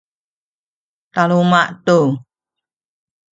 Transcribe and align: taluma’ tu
taluma’ 1.13 1.61
tu 1.85 1.97